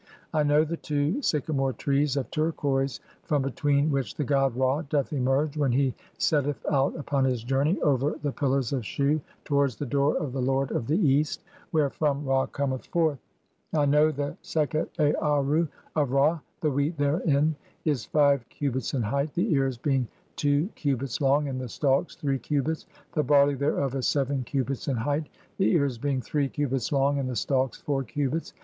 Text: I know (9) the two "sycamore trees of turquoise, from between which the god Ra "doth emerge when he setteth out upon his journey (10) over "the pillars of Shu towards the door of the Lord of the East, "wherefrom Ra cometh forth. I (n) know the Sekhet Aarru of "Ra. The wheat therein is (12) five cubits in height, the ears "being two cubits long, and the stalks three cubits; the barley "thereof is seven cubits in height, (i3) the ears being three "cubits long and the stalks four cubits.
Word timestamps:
I 0.33 0.41
know 0.41 0.61
(9) 0.61 0.67
the 0.67 0.77
two 0.77 1.21
"sycamore 1.21 1.73
trees 1.73 2.17
of 2.17 2.31
turquoise, 2.31 3.01
from 3.21 3.43
between 3.43 3.91
which 3.91 4.15
the 4.15 4.23
god 4.23 4.55
Ra 4.55 4.81
"doth 4.81 5.13
emerge 5.13 5.57
when 5.57 5.71
he 5.71 5.93
setteth 6.17 6.65
out 6.71 6.95
upon 6.97 7.23
his 7.25 7.43
journey 7.43 7.75
(10) 7.75 7.83
over 7.83 8.15
"the 8.23 8.31
pillars 8.31 8.73
of 8.73 8.83
Shu 8.83 9.21
towards 9.45 9.75
the 9.75 9.85
door 9.85 10.17
of 10.17 10.33
the 10.33 10.41
Lord 10.41 10.71
of 10.71 10.87
the 10.87 10.97
East, 10.97 11.43
"wherefrom 11.71 12.25
Ra 12.25 12.47
cometh 12.47 12.87
forth. 12.87 13.19
I 13.75 13.83
(n) 13.83 13.91
know 13.91 14.09
the 14.09 14.35
Sekhet 14.41 14.91
Aarru 14.97 15.67
of 15.95 16.09
"Ra. 16.13 16.39
The 16.61 16.71
wheat 16.71 16.97
therein 16.97 17.55
is 17.85 18.07
(12) 18.07 18.07
five 18.39 18.49
cubits 18.49 18.95
in 18.95 19.03
height, 19.03 19.35
the 19.35 19.53
ears 19.53 19.77
"being 19.77 20.07
two 20.35 20.67
cubits 20.73 21.21
long, 21.21 21.47
and 21.47 21.61
the 21.61 21.69
stalks 21.69 22.15
three 22.15 22.39
cubits; 22.39 22.87
the 23.13 23.21
barley 23.21 23.53
"thereof 23.53 23.93
is 23.93 24.07
seven 24.07 24.41
cubits 24.45 24.87
in 24.87 24.95
height, 24.95 25.25
(i3) 25.25 25.29
the 25.59 25.71
ears 25.73 25.99
being 25.99 26.21
three 26.21 26.49
"cubits 26.49 26.91
long 26.91 27.19
and 27.19 27.29
the 27.29 27.35
stalks 27.35 27.77
four 27.77 28.01
cubits. 28.03 28.53